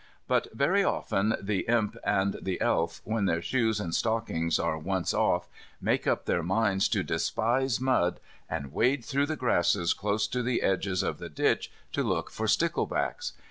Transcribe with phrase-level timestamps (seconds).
[0.27, 5.13] But very often the Imp and the Elf, when their shoes and stockings are once
[5.13, 5.47] off,
[5.79, 8.19] make up their minds to despise mud,
[8.49, 12.47] and wade through the grasses close to the edges of the ditch to look for
[12.47, 13.33] sticklebacks.